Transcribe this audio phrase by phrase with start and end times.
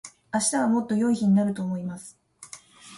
[0.33, 2.17] 明日はもっと良い日になると思います。